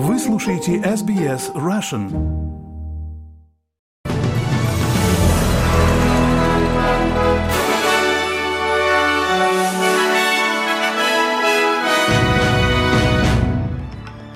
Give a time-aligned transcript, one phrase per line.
[0.00, 2.08] Вы слушаете SBS Russian.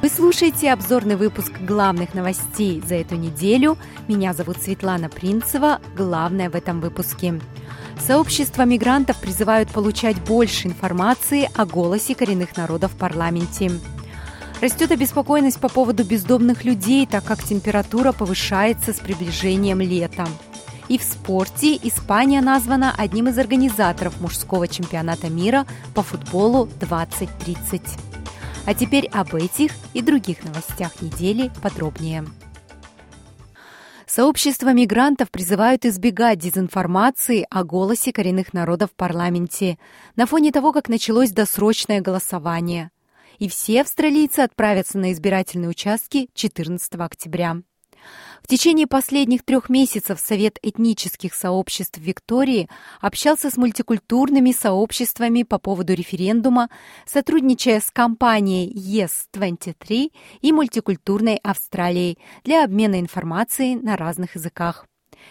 [0.03, 3.79] Вы слушаете обзорный выпуск главных новостей за эту неделю.
[4.09, 5.79] Меня зовут Светлана Принцева.
[5.97, 7.41] Главное в этом выпуске.
[8.01, 13.71] Сообщества мигрантов призывают получать больше информации о голосе коренных народов в парламенте.
[14.63, 20.29] Растет обеспокоенность по поводу бездомных людей, так как температура повышается с приближением лета.
[20.87, 27.83] И в спорте Испания названа одним из организаторов мужского чемпионата мира по футболу 2030.
[28.65, 32.25] А теперь об этих и других новостях недели подробнее.
[34.07, 39.77] Сообщества мигрантов призывают избегать дезинформации о голосе коренных народов в парламенте
[40.15, 42.93] на фоне того, как началось досрочное голосование.
[43.43, 47.57] И все австралийцы отправятся на избирательные участки 14 октября.
[48.41, 52.69] В течение последних трех месяцев Совет этнических сообществ Виктории
[53.01, 56.69] общался с мультикультурными сообществами по поводу референдума,
[57.05, 64.87] сотрудничая с компанией Yes23 и мультикультурной Австралией для обмена информацией на разных языках.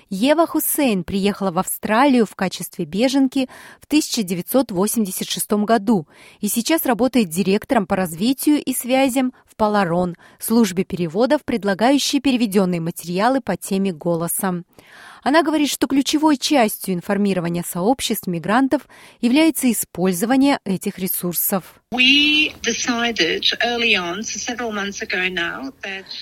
[0.10, 6.08] Ева Хусейн приехала в Австралию в качестве беженки в 1986 году
[6.40, 13.42] и сейчас работает директором по развитию и связям в Паларон, службе переводов, предлагающей переведенные материалы
[13.42, 14.64] по теме голоса.
[15.24, 18.88] Она говорит, что ключевой частью информирования сообществ мигрантов
[19.20, 21.76] является использование этих ресурсов.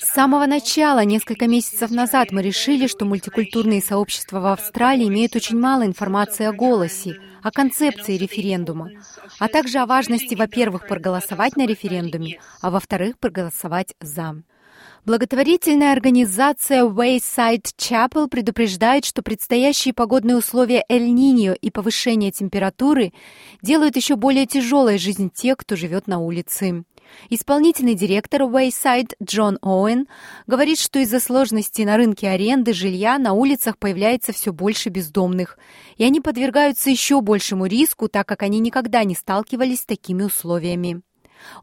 [0.01, 5.57] С самого начала, несколько месяцев назад, мы решили, что мультикультурные сообщества в Австралии имеют очень
[5.57, 8.89] мало информации о голосе, о концепции референдума,
[9.39, 14.43] а также о важности, во-первых, проголосовать на референдуме, а во-вторых, проголосовать «за».
[15.09, 23.11] Благотворительная организация Wayside Chapel предупреждает, что предстоящие погодные условия Эль-Ниньо и повышение температуры
[23.63, 26.83] делают еще более тяжелой жизнь тех, кто живет на улице.
[27.31, 30.07] Исполнительный директор Wayside Джон Оуэн
[30.45, 35.57] говорит, что из-за сложностей на рынке аренды жилья на улицах появляется все больше бездомных,
[35.97, 41.01] и они подвергаются еще большему риску, так как они никогда не сталкивались с такими условиями.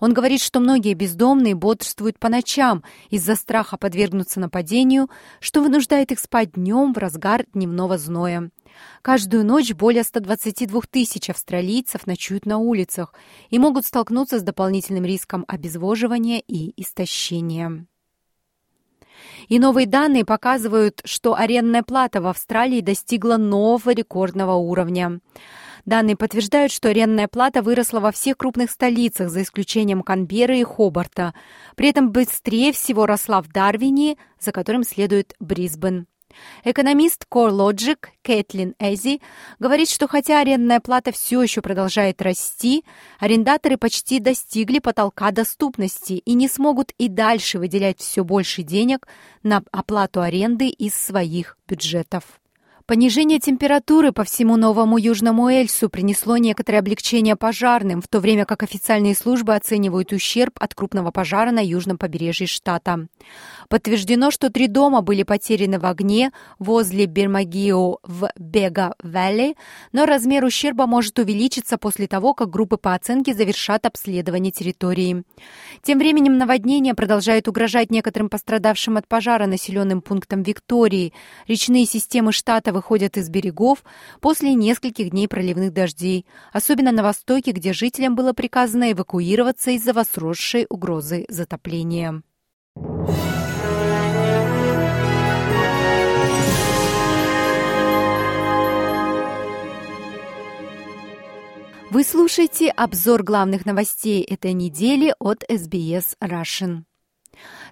[0.00, 5.08] Он говорит, что многие бездомные бодрствуют по ночам из-за страха подвергнуться нападению,
[5.40, 8.50] что вынуждает их спать днем в разгар дневного зноя.
[9.02, 13.14] Каждую ночь более 122 тысяч австралийцев ночуют на улицах
[13.50, 17.86] и могут столкнуться с дополнительным риском обезвоживания и истощения.
[19.48, 25.20] И новые данные показывают, что арендная плата в Австралии достигла нового рекордного уровня.
[25.86, 31.32] Данные подтверждают, что арендная плата выросла во всех крупных столицах, за исключением Канберры и Хобарта.
[31.76, 36.08] При этом быстрее всего росла в Дарвине, за которым следует Брисбен.
[36.64, 39.22] Экономист CoreLogic Кэтлин Эзи
[39.60, 42.84] говорит, что хотя арендная плата все еще продолжает расти,
[43.20, 49.06] арендаторы почти достигли потолка доступности и не смогут и дальше выделять все больше денег
[49.44, 52.24] на оплату аренды из своих бюджетов.
[52.86, 58.62] Понижение температуры по всему Новому Южному Эльсу принесло некоторое облегчение пожарным, в то время как
[58.62, 63.08] официальные службы оценивают ущерб от крупного пожара на южном побережье штата.
[63.68, 69.56] Подтверждено, что три дома были потеряны в огне возле Бермагио в Бега-Вэлли,
[69.92, 75.24] но размер ущерба может увеличиться после того, как группы по оценке завершат обследование территории.
[75.82, 81.12] Тем временем наводнение продолжает угрожать некоторым пострадавшим от пожара населенным пунктам Виктории.
[81.48, 83.84] Речные системы штата выходят из берегов
[84.20, 90.66] после нескольких дней проливных дождей, особенно на востоке, где жителям было приказано эвакуироваться из-за возросшей
[90.68, 92.22] угрозы затопления.
[101.88, 106.82] Вы слушаете обзор главных новостей этой недели от SBS Russian.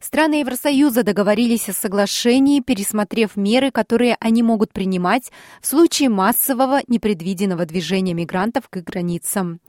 [0.01, 7.67] Страны Евросоюза договорились о соглашении, пересмотрев меры, которые они могут принимать в случае массового непредвиденного
[7.67, 9.61] движения мигрантов к границам.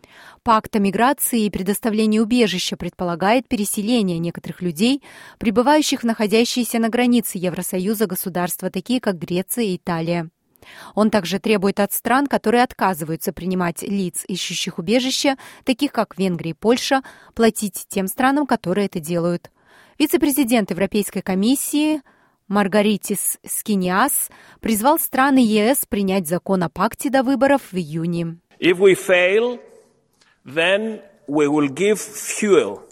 [0.43, 5.01] Пакт о миграции и предоставлении убежища предполагает переселение некоторых людей,
[5.39, 10.29] пребывающих в находящиеся на границе Евросоюза государства, такие как Греция и Италия.
[10.93, 16.53] Он также требует от стран, которые отказываются принимать лиц, ищущих убежища, таких как Венгрия и
[16.53, 17.01] Польша,
[17.33, 19.51] платить тем странам, которые это делают.
[19.97, 22.01] Вице-президент Европейской комиссии
[22.47, 24.29] Маргаритис Скиниас
[24.61, 28.37] призвал страны ЕС принять закон о пакте до выборов в июне.
[28.59, 29.59] If we fail,
[30.45, 32.84] then we will give fuel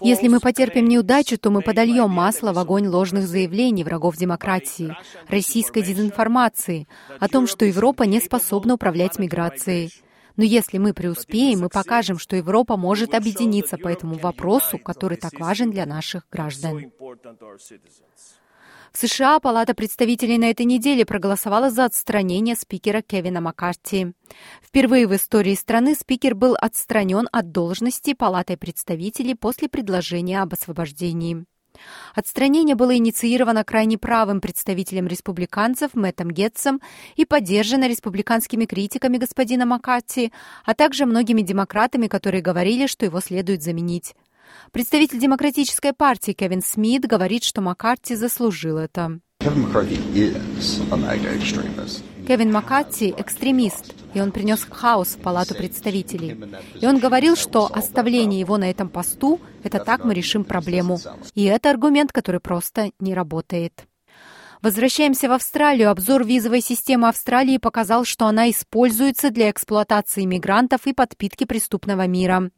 [0.00, 4.96] Если мы потерпим неудачу, то мы подольем масло в огонь ложных заявлений врагов демократии,
[5.28, 6.88] российской дезинформации
[7.20, 9.92] о том, что Европа не способна управлять миграцией.
[10.36, 15.40] Но если мы преуспеем, мы покажем, что Европа может объединиться по этому вопросу, который так
[15.40, 16.92] важен для наших граждан.
[18.96, 24.14] В США Палата представителей на этой неделе проголосовала за отстранение спикера Кевина Маккарти.
[24.62, 31.44] Впервые в истории страны спикер был отстранен от должности Палатой представителей после предложения об освобождении.
[32.14, 36.80] Отстранение было инициировано крайне правым представителем республиканцев Мэттом Гетцем
[37.16, 40.32] и поддержано республиканскими критиками господина Маккарти,
[40.64, 44.14] а также многими демократами, которые говорили, что его следует заменить.
[44.72, 49.20] Представитель Демократической партии Кевин Смит говорит, что Маккарти заслужил это.
[52.26, 56.36] Кевин Маккарти– экстремист, и он принес хаос в Палату представителей.
[56.80, 60.98] И он говорил, что оставление его на этом посту– это так мы решим проблему.
[61.34, 63.86] И это аргумент, который просто не работает.
[64.62, 65.90] Возвращаемся в Австралию.
[65.90, 72.50] Обзор визовой системы Австралии показал, что она используется для эксплуатации мигрантов и подпитки преступного мира.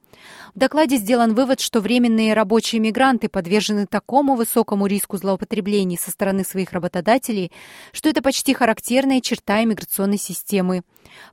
[0.55, 6.45] В докладе сделан вывод, что временные рабочие мигранты подвержены такому высокому риску злоупотреблений со стороны
[6.45, 7.53] своих работодателей,
[7.93, 10.83] что это почти характерная черта иммиграционной системы.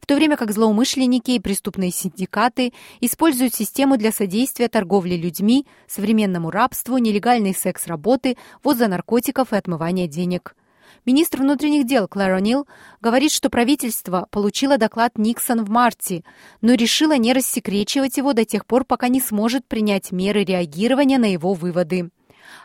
[0.01, 6.51] В то время как злоумышленники и преступные синдикаты используют систему для содействия торговле людьми, современному
[6.51, 10.55] рабству, нелегальной секс-работы, ввоза наркотиков и отмывания денег.
[11.05, 12.67] Министр внутренних дел Клэр О'Нил
[13.01, 16.23] говорит, что правительство получило доклад Никсон в марте,
[16.61, 21.31] но решило не рассекречивать его до тех пор, пока не сможет принять меры реагирования на
[21.31, 22.09] его выводы.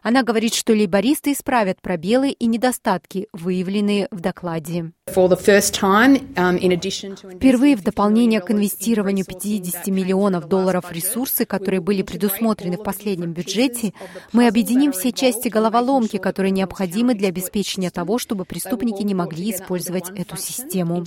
[0.03, 4.93] Она говорит, что лейбористы исправят пробелы и недостатки, выявленные в докладе.
[5.07, 13.33] Um, Впервые в дополнение к инвестированию 50 миллионов долларов ресурсы, которые были предусмотрены в последнем
[13.33, 13.93] бюджете,
[14.33, 20.11] мы объединим все части головоломки, которые необходимы для обеспечения того, чтобы преступники не могли использовать
[20.11, 21.05] эту систему.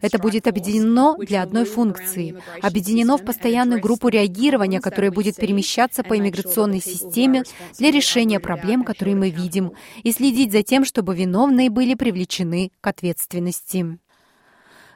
[0.00, 6.16] Это будет объединено для одной функции, объединено в постоянную группу реагирования, которая будет перемещаться по
[6.16, 7.42] иммиграционной системе
[7.78, 8.01] для решения
[8.40, 9.72] проблем, которые мы видим,
[10.02, 13.98] и следить за тем, чтобы виновные были привлечены к ответственности.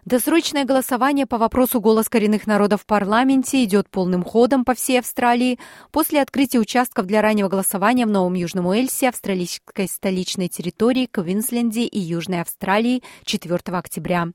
[0.06, 5.58] Досрочное голосование по вопросу «Голос коренных народов» в парламенте идет полным ходом по всей Австралии
[5.90, 11.98] после открытия участков для раннего голосования в Новом Южном Уэльсе, австралийской столичной территории, Квинсленде и
[11.98, 14.28] Южной Австралии 4 октября.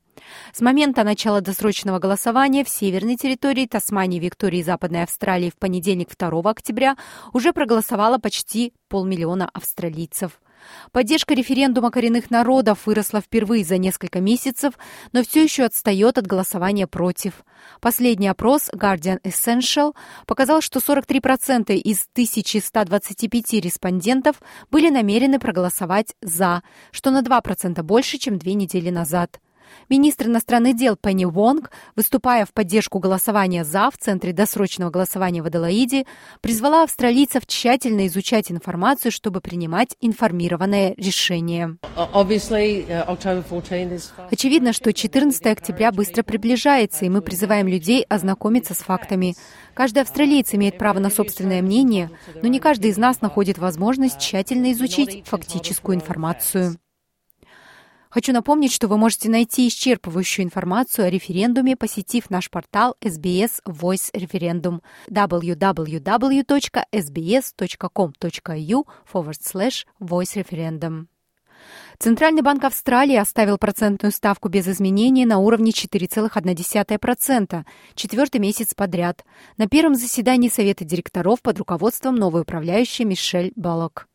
[0.52, 6.14] С момента начала досрочного голосования в северной территории Тасмании, Виктории и Западной Австралии в понедельник
[6.14, 6.98] 2 октября
[7.32, 10.41] уже проголосовало почти полмиллиона австралийцев.
[10.92, 14.74] Поддержка референдума коренных народов выросла впервые за несколько месяцев,
[15.12, 17.44] но все еще отстает от голосования против.
[17.80, 19.94] Последний опрос Guardian Essential
[20.26, 28.38] показал, что 43% из 1125 респондентов были намерены проголосовать «за», что на 2% больше, чем
[28.38, 29.40] две недели назад.
[29.88, 35.46] Министр иностранных дел Пенни Вонг, выступая в поддержку голосования «за» в Центре досрочного голосования в
[35.46, 36.06] Аделаиде,
[36.40, 41.76] призвала австралийцев тщательно изучать информацию, чтобы принимать информированное решение.
[41.96, 42.08] Uh,
[44.30, 49.34] Очевидно, что 14 октября быстро приближается, и мы призываем людей ознакомиться с фактами.
[49.74, 52.10] Каждый австралиец имеет право на собственное мнение,
[52.42, 56.76] но не каждый из нас находит возможность тщательно изучить фактическую информацию.
[58.12, 64.12] Хочу напомнить, что вы можете найти исчерпывающую информацию о референдуме, посетив наш портал SBS Voice
[64.12, 65.56] Referendum www.sbs.com.au
[69.10, 71.06] forward slash voice referendum.
[71.98, 77.64] Центральный банк Австралии оставил процентную ставку без изменений на уровне 4,1%,
[77.94, 79.24] четвертый месяц подряд,
[79.56, 84.06] на первом заседании Совета директоров под руководством новой управляющей Мишель Баллок.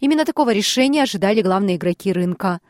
[0.00, 2.60] Именно такого решения ожидали главные игроки рынка.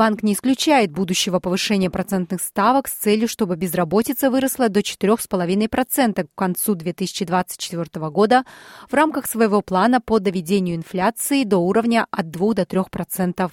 [0.00, 6.34] Банк не исключает будущего повышения процентных ставок с целью, чтобы безработица выросла до 4,5% к
[6.34, 8.44] концу 2024 года
[8.88, 13.50] в рамках своего плана по доведению инфляции до уровня от 2 до 3%.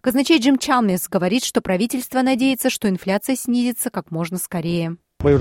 [0.00, 4.96] Казначей Джим Чалмес говорит, что правительство надеется, что инфляция снизится как можно скорее.
[5.26, 5.38] Uh,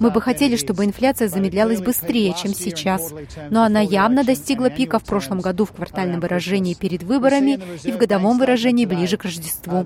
[0.00, 3.12] Мы бы хотели, чтобы инфляция замедлялась быстрее, чем сейчас,
[3.50, 7.98] но она явно достигла пика в прошлом году в квартальном выражении перед выборами и в
[7.98, 9.84] годовом выражении ближе к Рождеству.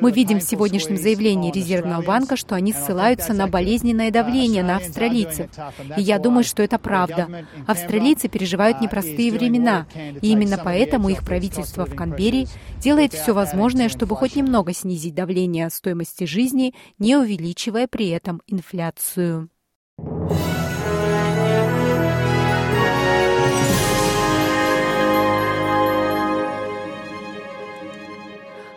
[0.00, 5.48] Мы видим в сегодняшнем заявлении Резервного банка, что они ссылаются на болезненное давление на австралийцев.
[5.96, 7.46] И я думаю, что это правда.
[7.66, 9.86] Австралийцы переживают непростые времена,
[10.20, 12.46] и именно поэтому их правительство в Канберре
[12.78, 19.48] делает все возможное, чтобы хоть немного снизить давление стоимости жизни, не увеличивая при этом инфляцию.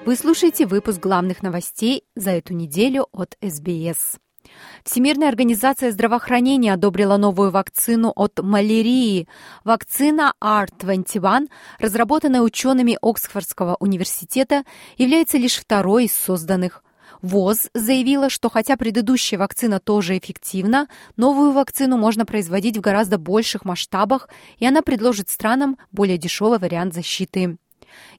[0.06, 4.20] Вы слушаете выпуск главных новостей за эту неделю от СБС.
[4.84, 9.28] Всемирная организация здравоохранения одобрила новую вакцину от малярии.
[9.64, 11.50] Вакцина R21,
[11.80, 14.64] разработанная учеными Оксфордского университета,
[14.98, 16.85] является лишь второй из созданных
[17.22, 23.66] ВОЗ заявила, что хотя предыдущая вакцина тоже эффективна, новую вакцину можно производить в гораздо больших
[23.66, 27.58] масштабах, и она предложит странам более дешевый вариант защиты.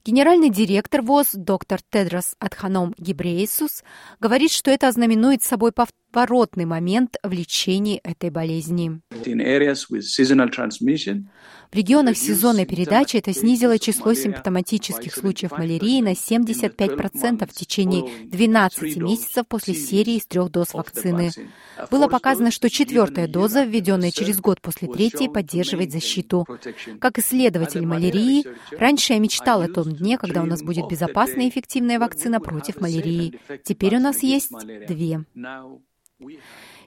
[0.05, 3.83] Генеральный директор ВОЗ доктор Тедрос Адханом Гибреисус
[4.19, 5.71] говорит, что это ознаменует собой
[6.17, 9.01] поворотный момент в лечении этой болезни.
[11.71, 18.97] В регионах сезонной передачи это снизило число симптоматических случаев малярии на 75% в течение 12
[18.97, 21.29] месяцев после серии из трех доз вакцины.
[21.91, 26.47] Было показано, что четвертая доза, введенная через год после третьей, поддерживает защиту.
[26.99, 31.49] Как исследователь малярии, раньше я мечтал о том дне, когда у нас будет безопасная и
[31.49, 33.39] эффективная вакцина против малярии.
[33.63, 34.51] Теперь у нас есть
[34.87, 35.25] две.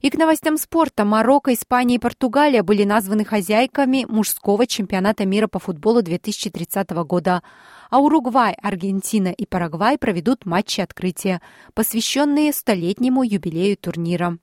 [0.00, 1.04] И к новостям спорта.
[1.04, 7.42] Марокко, Испания и Португалия были названы хозяйками мужского чемпионата мира по футболу 2030 года.
[7.90, 11.40] А Уругвай, Аргентина и Парагвай проведут матчи открытия,
[11.75, 14.38] посвященные столетнему юбилею турнира.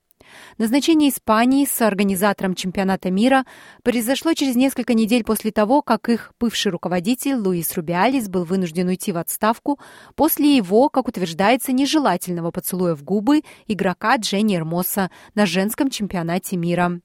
[0.57, 3.45] Назначение Испании с организатором чемпионата мира
[3.83, 9.11] произошло через несколько недель после того, как их бывший руководитель Луис Рубиалис был вынужден уйти
[9.11, 9.79] в отставку
[10.15, 16.99] после его, как утверждается, нежелательного поцелуя в губы игрока Дженни Эрмоса на женском чемпионате мира.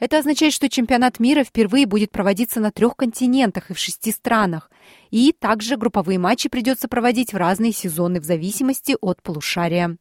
[0.00, 4.70] Это означает, что чемпионат мира впервые будет проводиться на трех континентах и в шести странах.
[5.10, 9.96] И также групповые матчи придется проводить в разные сезоны в зависимости от полушария.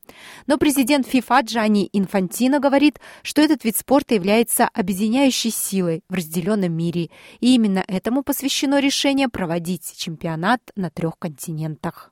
[0.45, 6.73] Но президент ФИФА Джани Инфантино говорит, что этот вид спорта является объединяющей силой в разделенном
[6.73, 7.09] мире.
[7.39, 12.11] И именно этому посвящено решение проводить чемпионат на трех континентах.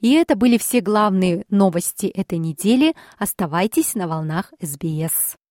[0.00, 2.94] И это были все главные новости этой недели.
[3.18, 5.36] Оставайтесь на волнах СБС.